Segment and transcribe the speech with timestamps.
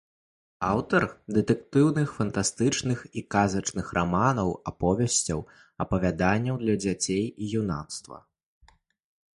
[0.69, 1.03] Аўтар
[1.35, 5.39] дэтэктыўных, фантастычных і казачных раманаў, аповесцяў,
[5.87, 8.17] апавяданняў для дзяцей і юнацтва.